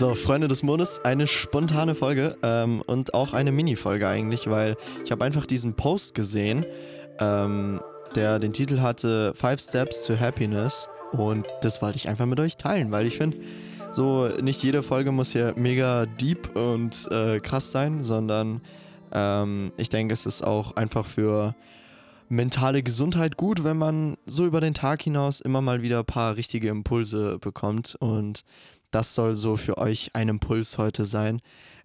[0.00, 5.12] So, Freunde des Mondes, eine spontane Folge ähm, und auch eine Mini-Folge eigentlich, weil ich
[5.12, 6.64] habe einfach diesen Post gesehen,
[7.18, 7.82] ähm,
[8.14, 12.56] der den Titel hatte Five Steps to Happiness und das wollte ich einfach mit euch
[12.56, 13.36] teilen, weil ich finde,
[13.92, 18.62] so nicht jede Folge muss hier mega deep und äh, krass sein, sondern
[19.12, 21.54] ähm, ich denke, es ist auch einfach für
[22.30, 26.36] mentale Gesundheit gut, wenn man so über den Tag hinaus immer mal wieder ein paar
[26.36, 27.96] richtige Impulse bekommt.
[27.98, 28.44] Und
[28.90, 31.40] das soll so für euch ein Impuls heute sein.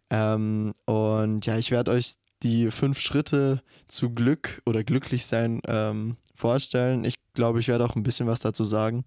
[0.09, 6.17] Ähm, und ja, ich werde euch die fünf Schritte zu Glück oder glücklich sein ähm,
[6.35, 7.05] vorstellen.
[7.05, 9.03] Ich glaube, ich werde auch ein bisschen was dazu sagen,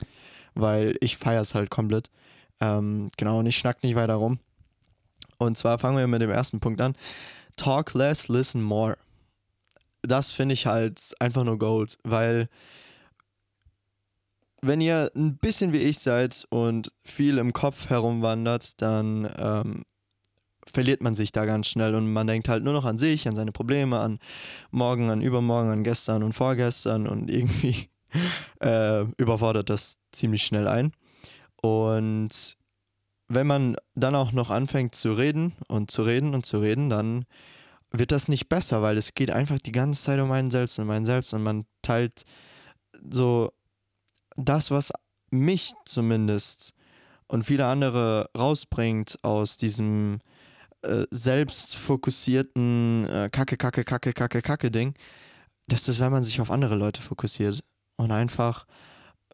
[0.54, 2.10] weil ich feiere es halt komplett.
[2.60, 4.38] Ähm, genau, und ich schnack nicht weiter rum.
[5.38, 6.96] Und zwar fangen wir mit dem ersten Punkt an.
[7.56, 8.96] Talk less, listen more
[10.02, 12.48] das finde ich halt einfach nur Gold, weil
[14.60, 19.84] wenn ihr ein bisschen wie ich seid und viel im Kopf herumwandert, dann ähm,
[20.72, 23.36] verliert man sich da ganz schnell und man denkt halt nur noch an sich, an
[23.36, 24.18] seine Probleme, an
[24.70, 27.88] morgen, an übermorgen, an gestern und vorgestern und irgendwie
[28.60, 30.92] äh, überfordert das ziemlich schnell ein.
[31.60, 32.56] Und
[33.28, 37.24] wenn man dann auch noch anfängt zu reden und zu reden und zu reden, dann
[37.90, 40.86] wird das nicht besser, weil es geht einfach die ganze Zeit um einen selbst und
[40.86, 42.24] meinen selbst und man teilt
[43.10, 43.52] so
[44.38, 44.92] das, was
[45.30, 46.72] mich zumindest
[47.26, 50.20] und viele andere rausbringt aus diesem
[50.82, 54.94] äh, selbstfokussierten äh, Kacke, Kacke, Kacke, Kacke, Kacke Ding,
[55.66, 57.60] das ist, wenn man sich auf andere Leute fokussiert
[57.96, 58.66] und einfach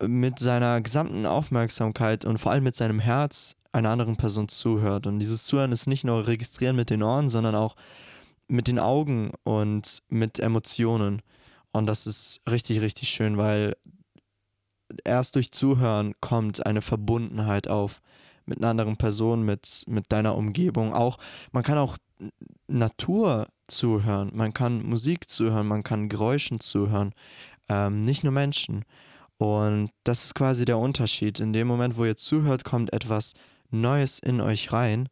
[0.03, 5.07] mit seiner gesamten Aufmerksamkeit und vor allem mit seinem Herz einer anderen Person zuhört.
[5.07, 7.77] Und dieses Zuhören ist nicht nur registrieren mit den Ohren, sondern auch
[8.49, 11.23] mit den Augen und mit Emotionen.
[11.73, 13.77] Und das ist richtig, richtig schön, weil
[15.05, 18.00] erst durch Zuhören kommt eine Verbundenheit auf
[18.47, 20.92] mit einer anderen Person, mit, mit deiner Umgebung.
[20.92, 21.19] Auch,
[21.53, 21.97] man kann auch
[22.67, 27.14] Natur zuhören, man kann Musik zuhören, man kann Geräuschen zuhören,
[27.69, 28.85] ähm, nicht nur Menschen.
[29.39, 31.40] Und das ist quasi der Unterschied.
[31.40, 33.35] In dem Moment, wo ihr zuhört, kommt etwas
[33.70, 35.08] Neues in euch rein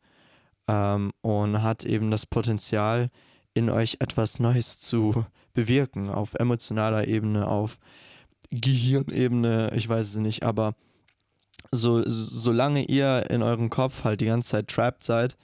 [0.69, 3.11] ähm, und hat eben das Potenzial,
[3.55, 7.79] in euch etwas Neues zu bewirken, auf emotionaler Ebene, auf
[8.53, 10.75] Gehirnebene, ich weiß es nicht, aber
[11.71, 15.37] so, solange ihr in eurem Kopf halt die ganze Zeit trapped seid,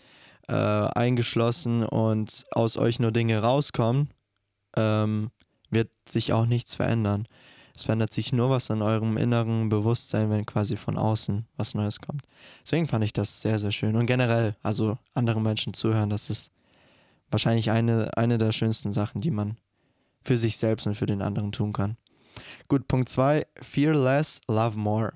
[0.47, 4.11] äh, eingeschlossen und aus euch nur Dinge rauskommen,
[4.77, 5.31] ähm,
[5.71, 7.27] wird sich auch nichts verändern.
[7.75, 12.01] Es verändert sich nur was an eurem inneren Bewusstsein, wenn quasi von außen was Neues
[12.01, 12.25] kommt.
[12.63, 13.97] Deswegen fand ich das sehr, sehr schön.
[13.97, 16.51] Und generell, also anderen Menschen zuhören, das ist
[17.31, 19.57] wahrscheinlich eine, eine der schönsten Sachen, die man
[20.25, 21.97] für sich selbst und für den anderen tun kann.
[22.69, 25.13] Gut, Punkt 2, fear less, love more.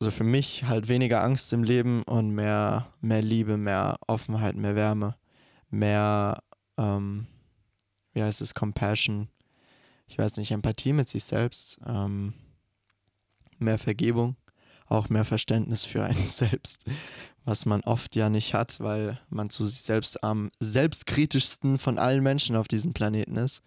[0.00, 4.76] Also für mich halt weniger Angst im Leben und mehr, mehr Liebe, mehr Offenheit, mehr
[4.76, 5.16] Wärme,
[5.70, 6.42] mehr,
[6.76, 7.26] ähm,
[8.12, 9.28] wie heißt es, Compassion,
[10.06, 12.34] ich weiß nicht, Empathie mit sich selbst, ähm,
[13.58, 14.36] mehr Vergebung,
[14.86, 16.84] auch mehr Verständnis für einen selbst,
[17.44, 22.22] was man oft ja nicht hat, weil man zu sich selbst am selbstkritischsten von allen
[22.22, 23.62] Menschen auf diesem Planeten ist.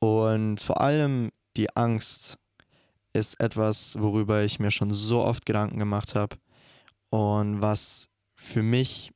[0.00, 2.38] Und vor allem die Angst
[3.12, 6.36] ist etwas, worüber ich mir schon so oft Gedanken gemacht habe
[7.10, 9.12] und was für mich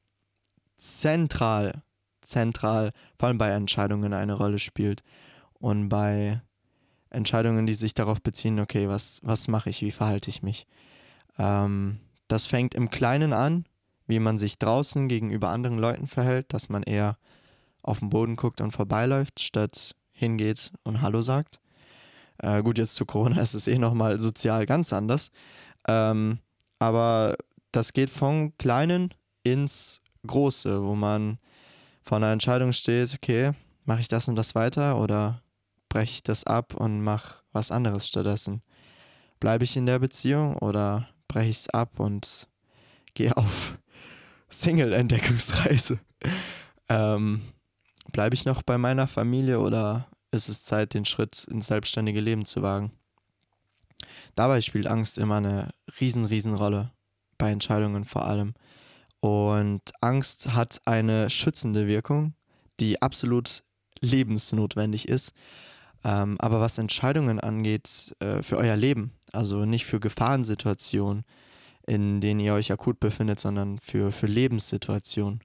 [0.76, 1.82] zentral,
[2.20, 5.02] zentral, vor allem bei Entscheidungen eine Rolle spielt
[5.54, 6.42] und bei
[7.10, 10.66] Entscheidungen, die sich darauf beziehen, okay, was, was mache ich, wie verhalte ich mich.
[11.38, 13.66] Ähm, das fängt im Kleinen an,
[14.06, 17.18] wie man sich draußen gegenüber anderen Leuten verhält, dass man eher
[17.82, 21.60] auf den Boden guckt und vorbeiläuft, statt hingeht und Hallo sagt.
[22.38, 25.30] Äh, gut, jetzt zu Corona ist es eh nochmal sozial ganz anders.
[25.88, 26.38] Ähm,
[26.78, 27.36] aber
[27.72, 29.12] das geht vom Kleinen
[29.42, 31.38] ins Große, wo man
[32.04, 33.52] vor einer Entscheidung steht, okay,
[33.84, 35.42] mache ich das und das weiter oder
[35.88, 38.62] breche ich das ab und mache was anderes stattdessen?
[39.40, 42.48] Bleibe ich in der Beziehung oder breche ich es ab und
[43.14, 43.76] gehe auf
[44.50, 45.98] Single-Entdeckungsreise?
[46.88, 47.42] ähm,
[48.10, 52.44] Bleibe ich noch bei meiner Familie oder ist es Zeit, den Schritt ins selbstständige Leben
[52.44, 52.92] zu wagen?
[54.34, 55.70] Dabei spielt Angst immer eine
[56.00, 56.90] riesen, riesen Rolle,
[57.38, 58.54] bei Entscheidungen vor allem.
[59.20, 62.34] Und Angst hat eine schützende Wirkung,
[62.80, 63.62] die absolut
[64.00, 65.32] lebensnotwendig ist.
[66.04, 71.24] Ähm, aber was Entscheidungen angeht äh, für euer Leben, also nicht für Gefahrensituationen,
[71.86, 75.40] in denen ihr euch akut befindet, sondern für, für Lebenssituationen,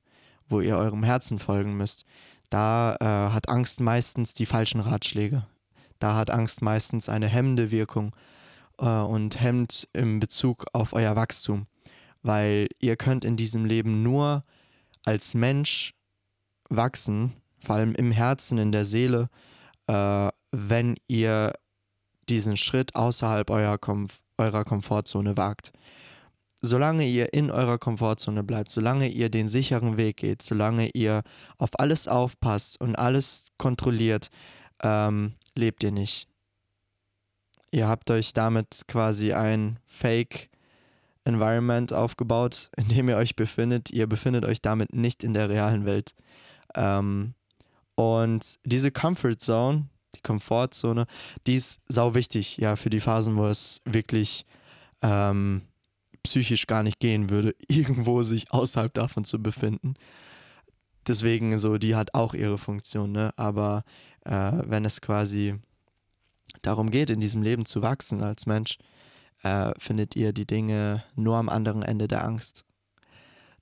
[0.49, 2.05] wo ihr eurem Herzen folgen müsst,
[2.49, 5.45] da äh, hat Angst meistens die falschen Ratschläge.
[5.99, 8.15] Da hat Angst meistens eine hemmende Wirkung
[8.79, 11.67] äh, und hemmt im Bezug auf euer Wachstum,
[12.21, 14.43] weil ihr könnt in diesem Leben nur
[15.03, 15.93] als Mensch
[16.69, 19.29] wachsen, vor allem im Herzen, in der Seele,
[19.87, 21.53] äh, wenn ihr
[22.29, 25.71] diesen Schritt außerhalb eurer, Komf eurer Komfortzone wagt.
[26.61, 31.23] Solange ihr in eurer Komfortzone bleibt, solange ihr den sicheren Weg geht, solange ihr
[31.57, 34.29] auf alles aufpasst und alles kontrolliert,
[34.81, 36.27] ähm, lebt ihr nicht.
[37.71, 40.49] Ihr habt euch damit quasi ein Fake
[41.25, 43.91] Environment aufgebaut, in dem ihr euch befindet.
[43.91, 46.15] Ihr befindet euch damit nicht in der realen Welt.
[46.75, 47.33] Ähm,
[47.95, 51.05] und diese Comfort Zone, die Komfortzone,
[51.45, 54.45] die ist sau wichtig, ja, für die Phasen, wo es wirklich
[55.01, 55.63] ähm,
[56.27, 59.95] psychisch gar nicht gehen würde, irgendwo sich außerhalb davon zu befinden.
[61.07, 63.31] Deswegen so, die hat auch ihre Funktion, ne?
[63.37, 63.83] Aber
[64.25, 65.55] äh, wenn es quasi
[66.61, 68.77] darum geht, in diesem Leben zu wachsen als Mensch,
[69.43, 72.65] äh, findet ihr die Dinge nur am anderen Ende der Angst.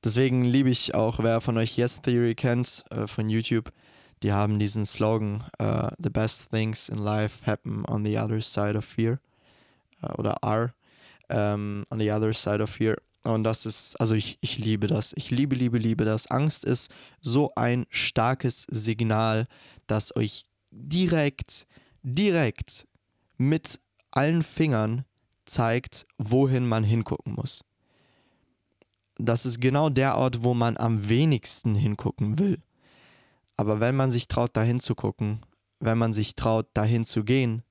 [0.03, 3.71] Deswegen liebe ich auch, wer von euch Yes Theory kennt äh, von YouTube,
[4.23, 8.75] die haben diesen Slogan, uh, The best things in life happen on the other side
[8.77, 9.19] of fear.
[10.01, 10.73] Uh, oder are
[11.29, 12.97] ähm, on the other side of fear.
[13.23, 15.13] Und das ist, also ich, ich liebe das.
[15.15, 16.27] Ich liebe, liebe, liebe das.
[16.27, 16.91] Angst ist
[17.21, 19.47] so ein starkes Signal,
[19.87, 21.65] das euch direkt,
[22.03, 22.87] direkt
[23.37, 23.79] mit
[24.11, 25.05] allen Fingern
[25.45, 27.63] zeigt, wohin man hingucken muss.
[29.17, 32.61] Das ist genau der Ort, wo man am wenigsten hingucken will.
[33.57, 35.41] Aber wenn man sich traut, dahin zu gucken,
[35.79, 37.63] wenn man sich traut, dahin zu gehen,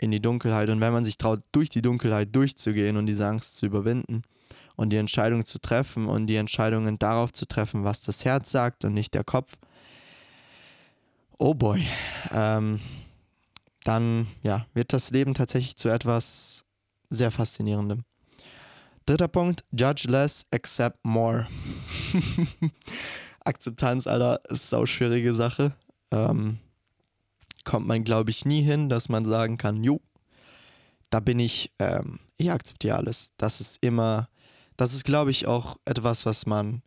[0.00, 3.58] in die Dunkelheit und wenn man sich traut, durch die Dunkelheit durchzugehen und diese Angst
[3.58, 4.22] zu überwinden
[4.74, 8.86] und die Entscheidung zu treffen und die Entscheidungen darauf zu treffen, was das Herz sagt
[8.86, 9.58] und nicht der Kopf,
[11.38, 11.86] oh boy,
[12.32, 12.80] ähm,
[13.84, 16.64] dann ja, wird das Leben tatsächlich zu etwas
[17.10, 18.04] sehr Faszinierendem.
[19.04, 21.46] Dritter Punkt, judge less, accept more.
[23.44, 25.72] Akzeptanz, Alter, ist eine schwierige Sache.
[26.10, 26.58] Ähm,
[27.64, 30.00] kommt man, glaube ich, nie hin, dass man sagen kann, jo,
[31.10, 33.32] da bin ich, ähm, ich akzeptiere alles.
[33.36, 34.28] Das ist immer,
[34.76, 36.82] das ist, glaube ich, auch etwas, was man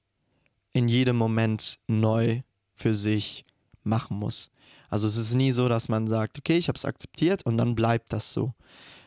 [0.71, 2.41] in jedem Moment neu
[2.73, 3.45] für sich
[3.83, 4.49] machen muss.
[4.89, 7.75] Also es ist nie so, dass man sagt, okay, ich habe es akzeptiert und dann
[7.75, 8.53] bleibt das so,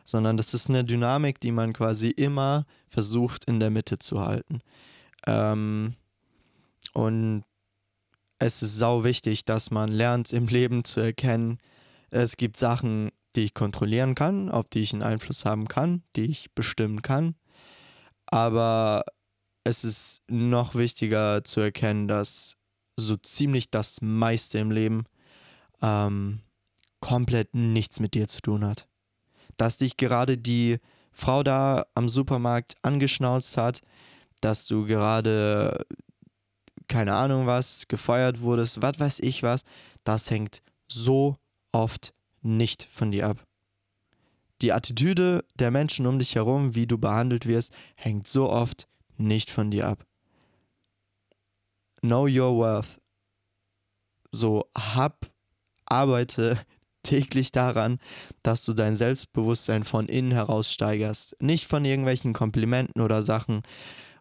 [0.05, 4.61] sondern das ist eine Dynamik, die man quasi immer versucht in der Mitte zu halten.
[5.27, 5.95] Ähm,
[6.93, 7.45] und
[8.39, 11.59] es ist sau wichtig, dass man lernt im Leben zu erkennen,
[12.11, 16.27] es gibt Sachen, die ich kontrollieren kann, auf die ich einen Einfluss haben kann, die
[16.27, 17.35] ich bestimmen kann.
[18.27, 19.05] Aber
[19.65, 22.57] es ist noch wichtiger zu erkennen, dass
[22.99, 25.05] so ziemlich das meiste im Leben
[25.83, 26.41] ähm,
[27.01, 28.89] komplett nichts mit dir zu tun hat.
[29.57, 30.79] Dass dich gerade die
[31.13, 33.81] Frau da am Supermarkt angeschnauzt hat,
[34.41, 35.85] dass du gerade
[36.89, 39.63] keine Ahnung was, gefeuert wurdest, was weiß ich was,
[40.05, 41.37] das hängt so
[41.73, 43.45] oft nicht von dir ab.
[44.63, 48.89] Die Attitüde der Menschen um dich herum, wie du behandelt wirst, hängt so oft
[49.19, 50.07] nicht von dir ab.
[52.01, 52.99] Know your worth.
[54.31, 55.31] So hab,
[55.85, 56.59] arbeite
[57.03, 57.99] täglich daran,
[58.43, 61.37] dass du dein Selbstbewusstsein von innen heraus steigerst.
[61.41, 63.63] Nicht von irgendwelchen Komplimenten oder Sachen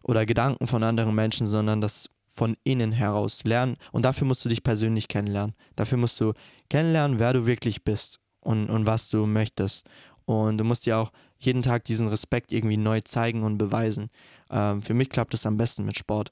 [0.02, 3.76] oder Gedanken von anderen Menschen, sondern dass von innen heraus lernen.
[3.92, 5.54] Und dafür musst du dich persönlich kennenlernen.
[5.74, 6.34] Dafür musst du
[6.68, 9.88] kennenlernen, wer du wirklich bist und, und was du möchtest.
[10.26, 14.10] Und du musst dir auch jeden Tag diesen Respekt irgendwie neu zeigen und beweisen.
[14.50, 16.30] Ähm, für mich klappt es am besten mit Sport.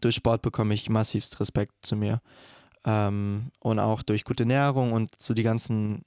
[0.00, 2.20] Durch Sport bekomme ich massivst Respekt zu mir.
[2.86, 6.02] Ähm, und auch durch gute Ernährung und zu die ganzen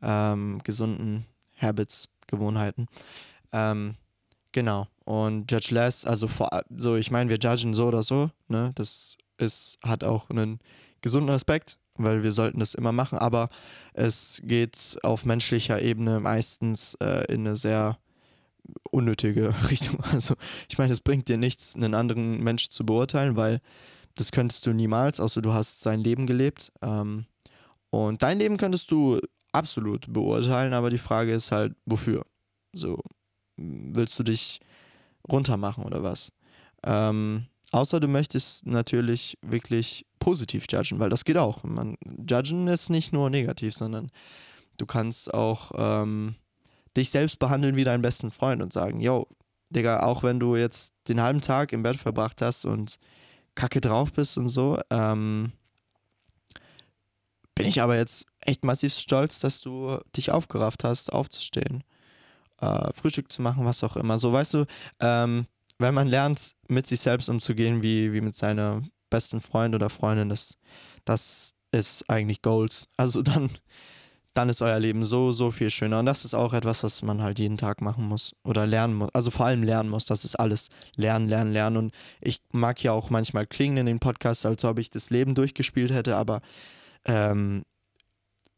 [0.00, 1.26] ähm, gesunden
[1.60, 2.86] Habits, Gewohnheiten.
[3.52, 3.96] Ähm,
[4.58, 4.88] genau.
[5.04, 8.72] Und Judge Less, also vor, so, ich meine, wir judgen so oder so, ne?
[8.74, 10.58] Das ist, hat auch einen
[11.00, 13.50] gesunden Aspekt, weil wir sollten das immer machen, aber
[13.92, 17.98] es geht auf menschlicher Ebene meistens äh, in eine sehr
[18.90, 20.00] unnötige Richtung.
[20.12, 20.34] Also,
[20.68, 23.60] ich meine, es bringt dir nichts, einen anderen Mensch zu beurteilen, weil
[24.16, 26.72] das könntest du niemals, außer du hast sein Leben gelebt.
[26.82, 27.26] Ähm,
[27.90, 29.20] und dein Leben könntest du
[29.52, 32.26] absolut beurteilen, aber die Frage ist halt, wofür?
[32.72, 32.98] So,
[33.58, 34.60] willst du dich
[35.30, 36.32] runtermachen oder was.
[36.84, 41.62] Ähm, außer du möchtest natürlich wirklich positiv judgen, weil das geht auch.
[41.64, 41.96] Man,
[42.28, 44.10] judgen ist nicht nur negativ, sondern
[44.76, 46.36] du kannst auch ähm,
[46.96, 49.26] dich selbst behandeln wie deinen besten Freund und sagen, yo,
[49.70, 52.98] Digga, auch wenn du jetzt den halben Tag im Bett verbracht hast und
[53.54, 55.52] kacke drauf bist und so, ähm,
[57.54, 61.82] bin ich aber jetzt echt massiv stolz, dass du dich aufgerafft hast, aufzustehen
[62.60, 64.18] äh, Frühstück zu machen, was auch immer.
[64.18, 64.66] So, weißt du,
[65.00, 65.46] ähm,
[65.78, 70.28] wenn man lernt, mit sich selbst umzugehen, wie, wie mit seiner besten Freund oder Freundin,
[70.28, 70.58] das,
[71.04, 72.88] das ist eigentlich Goals.
[72.96, 73.50] Also dann,
[74.34, 76.00] dann ist euer Leben so, so viel schöner.
[76.00, 79.10] Und das ist auch etwas, was man halt jeden Tag machen muss oder lernen muss.
[79.14, 80.06] Also vor allem lernen muss.
[80.06, 80.68] Das ist alles.
[80.96, 81.76] Lernen, lernen, lernen.
[81.76, 85.34] Und ich mag ja auch manchmal klingen in den Podcasts, als ob ich das Leben
[85.34, 86.40] durchgespielt hätte, aber
[87.04, 87.62] ähm,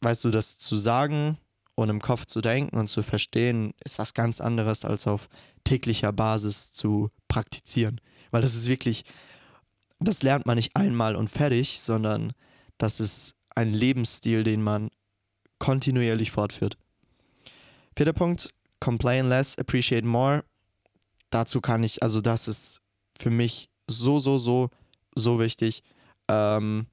[0.00, 1.36] weißt du, das zu sagen
[1.74, 5.28] und im Kopf zu denken und zu verstehen, ist was ganz anderes als auf
[5.64, 8.00] täglicher Basis zu praktizieren.
[8.30, 9.04] Weil das ist wirklich,
[9.98, 12.32] das lernt man nicht einmal und fertig, sondern
[12.78, 14.90] das ist ein Lebensstil, den man
[15.58, 16.76] kontinuierlich fortführt.
[17.96, 18.50] Vierter Punkt,
[18.80, 20.44] complain less, appreciate more.
[21.30, 22.80] Dazu kann ich, also das ist
[23.18, 24.70] für mich so, so, so,
[25.14, 25.82] so wichtig.
[26.28, 26.86] Ähm,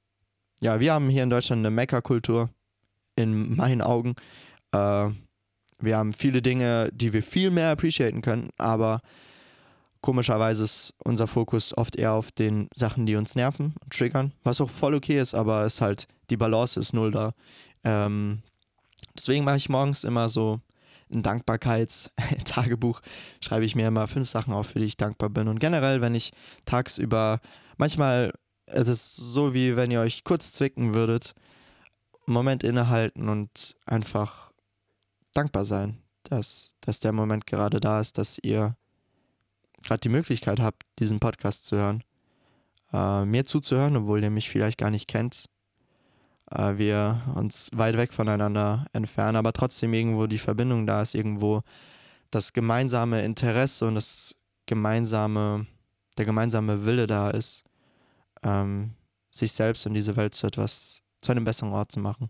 [0.61, 2.49] ja, wir haben hier in Deutschland eine Meckerkultur,
[3.15, 4.15] in meinen Augen.
[4.71, 5.09] Äh,
[5.79, 9.01] wir haben viele Dinge, die wir viel mehr appreciaten können, aber
[10.01, 14.61] komischerweise ist unser Fokus oft eher auf den Sachen, die uns nerven und triggern, was
[14.61, 17.33] auch voll okay ist, aber es halt, die Balance ist null da.
[17.83, 18.41] Ähm,
[19.15, 20.61] deswegen mache ich morgens immer so
[21.11, 23.01] ein Dankbarkeitstagebuch,
[23.41, 25.47] schreibe ich mir immer fünf Sachen auf, für die ich dankbar bin.
[25.47, 26.31] Und generell, wenn ich
[26.65, 27.39] tagsüber,
[27.77, 28.33] manchmal,
[28.65, 31.33] es ist so wie wenn ihr euch kurz zwicken würdet,
[32.25, 34.51] einen Moment innehalten und einfach
[35.37, 38.75] dankbar sein, dass, dass der Moment gerade da ist, dass ihr
[39.83, 42.03] gerade die Möglichkeit habt, diesen Podcast zu hören,
[42.91, 45.45] äh, mir zuzuhören, obwohl ihr mich vielleicht gar nicht kennt.
[46.51, 51.61] Äh, wir uns weit weg voneinander entfernen, aber trotzdem irgendwo die Verbindung da ist, irgendwo
[52.31, 55.67] das gemeinsame Interesse und das gemeinsame,
[56.17, 57.63] der gemeinsame Wille da ist,
[58.43, 58.95] ähm,
[59.29, 62.29] sich selbst und diese Welt zu etwas, zu einem besseren Ort zu machen.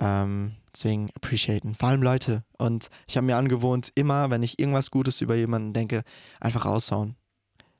[0.00, 1.74] Ähm, deswegen appreciaten.
[1.74, 2.44] Vor allem Leute.
[2.58, 6.02] Und ich habe mir angewohnt, immer, wenn ich irgendwas Gutes über jemanden denke,
[6.40, 7.16] einfach raushauen.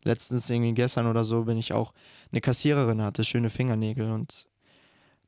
[0.02, 1.92] Letztens, irgendwie gestern oder so, bin ich auch
[2.30, 4.46] eine Kassiererin, hatte schöne Fingernägel und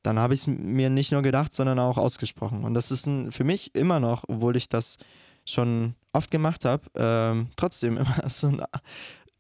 [0.03, 2.65] dann habe ich es mir nicht nur gedacht, sondern auch ausgesprochen.
[2.65, 4.99] Und das ist ein, für mich immer noch, obwohl ich das
[5.45, 8.63] schon oft gemacht habe, ähm, trotzdem immer so ein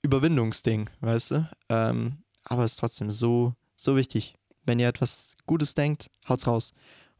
[0.02, 1.48] Überwindungsding, weißt du?
[1.68, 4.34] Ähm, aber es ist trotzdem so, so wichtig.
[4.64, 6.72] Wenn ihr etwas Gutes denkt, haut's raus.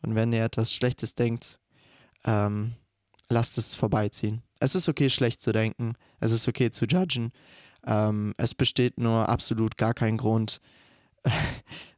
[0.03, 1.61] Und wenn ihr etwas Schlechtes denkt,
[2.25, 2.75] ähm,
[3.29, 4.43] lasst es vorbeiziehen.
[4.61, 5.95] Es ist okay, schlecht zu denken.
[6.21, 7.33] Es ist okay zu judgen.
[7.87, 10.61] Ähm, es besteht nur absolut gar kein Grund,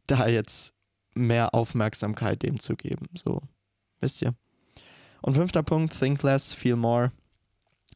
[0.06, 0.74] da jetzt
[1.14, 3.06] mehr Aufmerksamkeit dem zu geben.
[3.14, 3.42] So,
[4.00, 4.34] wisst ihr.
[5.22, 7.12] Und fünfter Punkt, think less, feel more.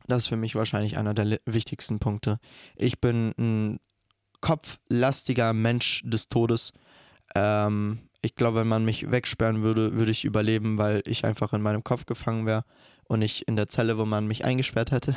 [0.07, 2.39] Das ist für mich wahrscheinlich einer der wichtigsten Punkte.
[2.75, 3.79] Ich bin ein
[4.41, 6.73] kopflastiger Mensch des Todes.
[7.35, 11.61] Ähm, ich glaube, wenn man mich wegsperren würde, würde ich überleben, weil ich einfach in
[11.61, 12.65] meinem Kopf gefangen wäre
[13.05, 15.15] und nicht in der Zelle, wo man mich eingesperrt hätte.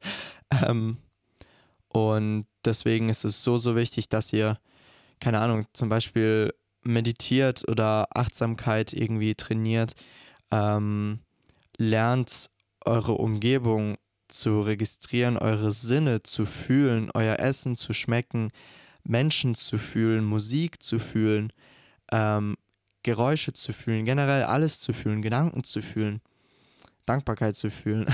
[0.66, 0.98] ähm,
[1.88, 4.58] und deswegen ist es so, so wichtig, dass ihr,
[5.18, 9.94] keine Ahnung, zum Beispiel meditiert oder Achtsamkeit irgendwie trainiert,
[10.50, 11.20] ähm,
[11.78, 12.50] lernt
[12.84, 13.96] eure Umgebung
[14.28, 18.50] zu registrieren, eure Sinne zu fühlen, euer Essen zu schmecken,
[19.04, 21.52] Menschen zu fühlen, Musik zu fühlen
[22.12, 22.56] ähm,
[23.02, 26.20] Geräusche zu fühlen, generell alles zu fühlen, Gedanken zu fühlen,
[27.04, 28.06] Dankbarkeit zu fühlen.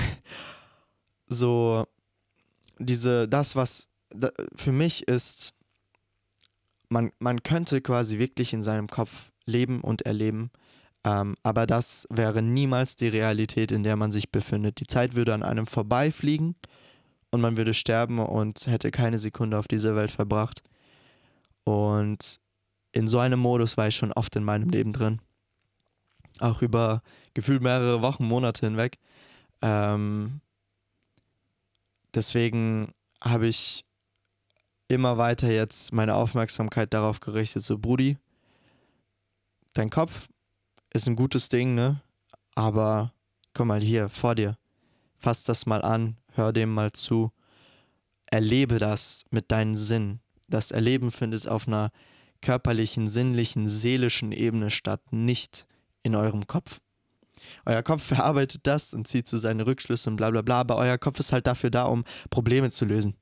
[1.26, 1.86] so
[2.78, 5.52] diese, das, was da, für mich ist,
[6.88, 10.50] man, man könnte quasi wirklich in seinem Kopf leben und erleben,
[11.04, 14.80] ähm, aber das wäre niemals die Realität, in der man sich befindet.
[14.80, 16.56] Die Zeit würde an einem vorbeifliegen
[17.30, 20.62] und man würde sterben und hätte keine Sekunde auf dieser Welt verbracht.
[21.64, 22.40] Und
[22.92, 25.20] in so einem Modus war ich schon oft in meinem Leben drin.
[26.40, 27.02] Auch über
[27.34, 28.98] gefühlt mehrere Wochen, Monate hinweg.
[29.62, 30.40] Ähm,
[32.14, 32.92] deswegen
[33.22, 33.84] habe ich
[34.88, 38.16] immer weiter jetzt meine Aufmerksamkeit darauf gerichtet, so Brudi,
[39.74, 40.28] dein Kopf
[40.92, 42.00] ist ein gutes Ding, ne?
[42.54, 43.12] Aber
[43.54, 44.56] guck mal hier vor dir,
[45.18, 47.30] fass das mal an, hör dem mal zu,
[48.26, 50.20] erlebe das mit deinen Sinnen.
[50.48, 51.92] Das Erleben findet auf einer
[52.42, 55.66] körperlichen, sinnlichen, seelischen Ebene statt, nicht
[56.02, 56.80] in eurem Kopf.
[57.64, 60.76] Euer Kopf verarbeitet das und zieht zu so seine Rückschlüsse und bla bla bla, aber
[60.76, 63.14] euer Kopf ist halt dafür da, um Probleme zu lösen.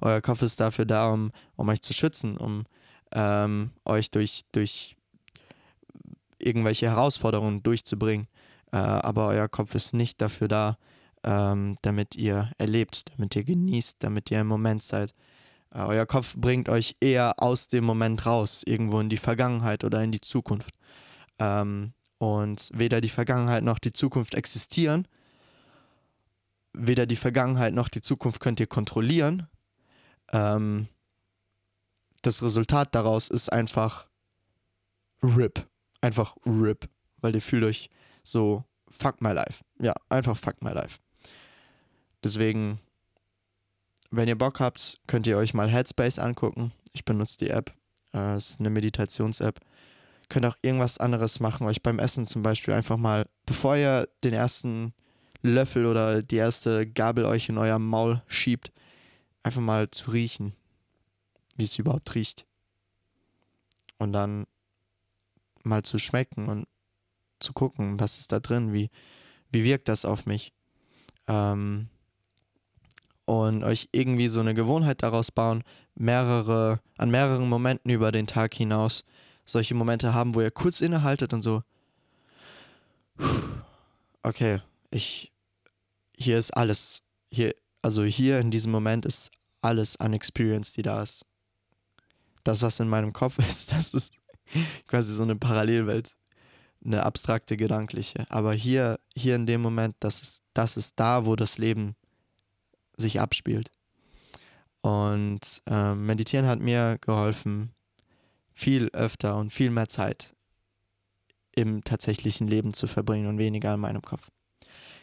[0.00, 2.64] Euer Kopf ist dafür da, um, um euch zu schützen, um
[3.12, 4.96] ähm, euch durch, durch
[6.38, 8.28] irgendwelche Herausforderungen durchzubringen.
[8.72, 10.78] Äh, aber euer Kopf ist nicht dafür da,
[11.24, 15.14] ähm, damit ihr erlebt, damit ihr genießt, damit ihr im Moment seid.
[15.72, 20.02] Äh, euer Kopf bringt euch eher aus dem Moment raus, irgendwo in die Vergangenheit oder
[20.02, 20.74] in die Zukunft.
[21.38, 25.08] Ähm, und weder die Vergangenheit noch die Zukunft existieren.
[26.72, 29.48] Weder die Vergangenheit noch die Zukunft könnt ihr kontrollieren.
[30.32, 30.88] ähm,
[32.22, 34.08] das Resultat daraus ist einfach
[35.22, 35.66] RIP.
[36.00, 36.88] Einfach RIP.
[37.18, 37.90] Weil ihr fühlt euch
[38.22, 39.64] so fuck my life.
[39.78, 40.98] Ja, einfach fuck my life.
[42.22, 42.78] Deswegen,
[44.10, 46.72] wenn ihr Bock habt, könnt ihr euch mal Headspace angucken.
[46.92, 47.72] Ich benutze die App.
[48.12, 49.60] Äh, es ist eine Meditations-App.
[50.28, 54.32] Könnt auch irgendwas anderes machen, euch beim Essen zum Beispiel einfach mal, bevor ihr den
[54.32, 54.94] ersten
[55.42, 58.72] Löffel oder die erste Gabel euch in euer Maul schiebt,
[59.42, 60.54] einfach mal zu riechen,
[61.56, 62.46] wie es überhaupt riecht.
[63.98, 64.46] Und dann
[65.62, 66.66] mal zu schmecken und
[67.38, 68.90] zu gucken, was ist da drin, wie,
[69.50, 70.52] wie wirkt das auf mich.
[71.26, 71.88] Ähm,
[73.30, 75.62] und euch irgendwie so eine Gewohnheit daraus bauen,
[75.94, 79.04] mehrere, an mehreren Momenten über den Tag hinaus
[79.44, 81.62] solche Momente haben, wo ihr kurz innehaltet und so,
[84.24, 84.60] okay,
[84.90, 85.30] ich,
[86.16, 89.30] hier ist alles, hier, also hier in diesem Moment ist
[89.62, 91.24] alles an Experience, die da ist.
[92.42, 94.12] Das, was in meinem Kopf ist, das ist
[94.88, 96.16] quasi so eine Parallelwelt,
[96.84, 98.26] eine abstrakte gedankliche.
[98.28, 101.94] Aber hier, hier in dem Moment, das ist, das ist da, wo das Leben
[103.00, 103.70] sich abspielt.
[104.82, 107.72] Und äh, Meditieren hat mir geholfen,
[108.52, 110.34] viel öfter und viel mehr Zeit
[111.52, 114.30] im tatsächlichen Leben zu verbringen und weniger in meinem Kopf.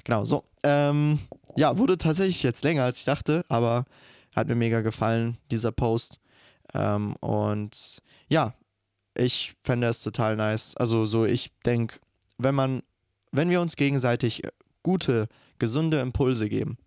[0.04, 0.46] Genau, so.
[0.64, 1.20] Ähm,
[1.56, 3.86] ja, wurde tatsächlich jetzt länger, als ich dachte, aber
[4.36, 6.20] hat mir mega gefallen, dieser Post.
[6.74, 8.54] Ähm, und ja,
[9.16, 10.76] ich fände es total nice.
[10.78, 12.00] Also so, ich denke,
[12.38, 12.84] wenn man,
[13.32, 14.44] wenn wir uns gegenseitig
[14.84, 15.28] gute,
[15.60, 16.78] gesunde Impulse geben,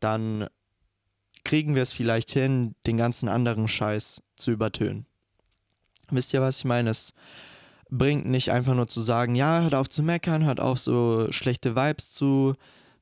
[0.00, 0.46] dann
[1.44, 5.06] kriegen wir es vielleicht hin, den ganzen anderen Scheiß zu übertönen.
[6.10, 6.90] Wisst ihr, was ich meine?
[6.90, 7.14] Es
[7.88, 11.76] bringt nicht einfach nur zu sagen, ja, hört auf zu meckern, hört auf so schlechte
[11.76, 12.54] Vibes zu,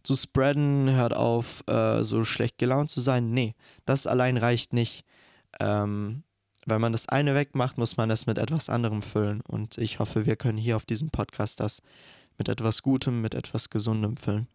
[0.02, 3.30] zu spreaden, hört auf äh, so schlecht gelaunt zu sein.
[3.30, 3.54] Nee,
[3.86, 5.04] das allein reicht nicht.
[5.60, 6.22] Ähm,
[6.66, 9.42] wenn man das eine wegmacht, muss man es mit etwas anderem füllen.
[9.42, 11.80] Und ich hoffe, wir können hier auf diesem Podcast das
[12.38, 14.48] mit etwas Gutem, mit etwas Gesundem füllen.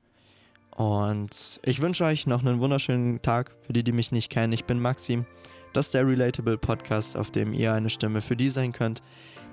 [0.80, 3.54] Und ich wünsche euch noch einen wunderschönen Tag.
[3.68, 5.26] Für die, die mich nicht kennen, ich bin Maxim.
[5.74, 9.04] Das ist der Relatable Podcast, auf dem ihr eine Stimme für die sein könnt,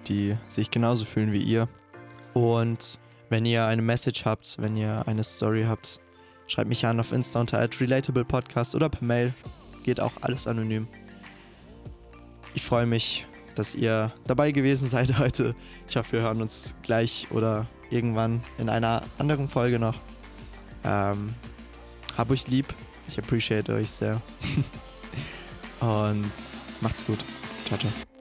[0.07, 1.69] die sich genauso fühlen wie ihr.
[2.33, 5.99] Und wenn ihr eine Message habt, wenn ihr eine Story habt,
[6.47, 9.35] schreibt mich an auf Insta unter Relatable Podcast oder per Mail.
[9.83, 10.87] Geht auch alles anonym.
[12.55, 15.57] Ich freue mich, dass ihr dabei gewesen seid heute.
[15.89, 19.97] Ich hoffe, wir hören uns gleich oder irgendwann in einer anderen Folge noch.
[20.87, 21.35] Ähm,
[22.17, 22.67] hab euch lieb.
[23.09, 24.21] Ich appreciate euch sehr.
[25.81, 26.33] Und
[26.81, 27.19] macht's gut.
[27.67, 28.16] Ciao, ciao.